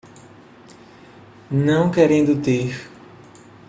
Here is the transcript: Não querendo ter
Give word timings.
Não 1.51 1.91
querendo 1.91 2.35
ter 2.41 2.73